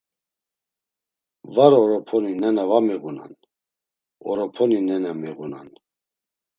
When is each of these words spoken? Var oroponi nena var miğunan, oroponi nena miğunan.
Var 1.55 1.71
oroponi 1.81 2.31
nena 2.41 2.63
var 2.69 2.83
miğunan, 2.87 3.31
oroponi 4.29 4.79
nena 4.87 5.11
miğunan. 5.21 5.67